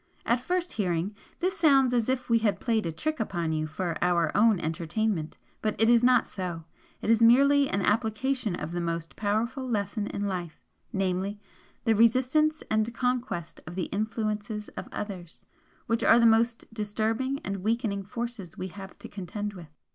[0.25, 3.95] At first hearing, this sounds as if we had played a trick upon you for
[4.03, 6.63] our own entertainment but it is not so,
[7.03, 10.59] it is merely an application of the most powerful lesson in life
[10.91, 11.39] namely,
[11.83, 15.45] THE RESISTANCE AND CONQUEST OF THE INFLUENCES OF OTHERS,
[15.85, 19.69] which are the most disturbing and weakening forces we have to contend with."